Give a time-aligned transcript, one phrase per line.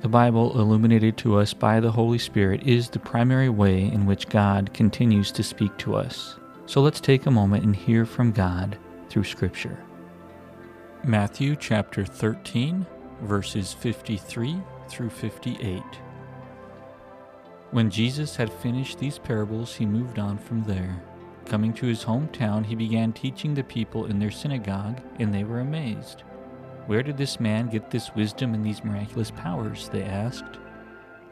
[0.00, 4.28] The Bible, illuminated to us by the Holy Spirit, is the primary way in which
[4.28, 6.36] God continues to speak to us.
[6.66, 8.78] So let's take a moment and hear from God
[9.08, 9.82] through Scripture.
[11.02, 12.86] Matthew chapter 13,
[13.22, 15.82] verses 53 through 58.
[17.72, 21.02] When Jesus had finished these parables, he moved on from there.
[21.44, 25.60] Coming to his hometown, he began teaching the people in their synagogue, and they were
[25.60, 26.22] amazed.
[26.88, 29.90] Where did this man get this wisdom and these miraculous powers?
[29.90, 30.58] They asked.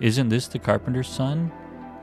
[0.00, 1.50] Isn't this the carpenter's son?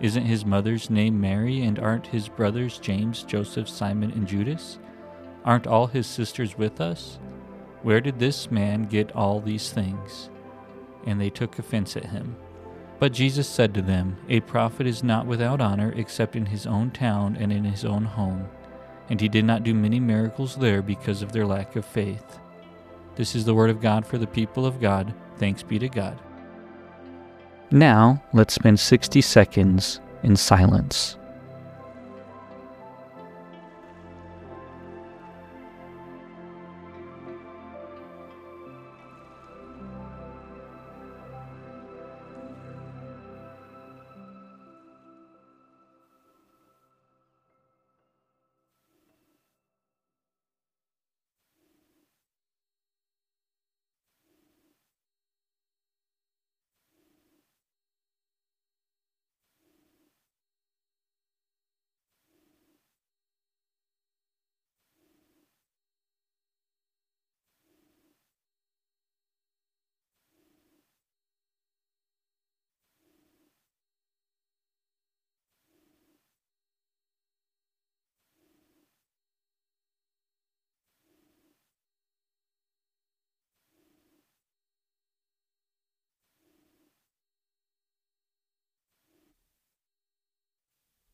[0.01, 4.79] Isn't his mother's name Mary, and aren't his brothers James, Joseph, Simon, and Judas?
[5.45, 7.19] Aren't all his sisters with us?
[7.83, 10.31] Where did this man get all these things?
[11.05, 12.35] And they took offense at him.
[13.00, 16.89] But Jesus said to them, A prophet is not without honor except in his own
[16.89, 18.50] town and in his own home.
[19.09, 22.39] and he did not do many miracles there because of their lack of faith.
[23.15, 25.13] This is the word of God for the people of God.
[25.38, 26.19] Thanks be to God.
[27.71, 31.18] Now, let's spend 60 seconds in silence.